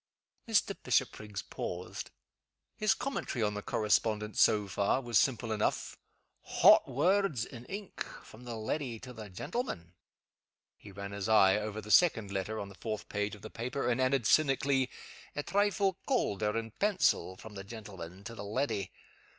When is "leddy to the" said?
8.55-9.29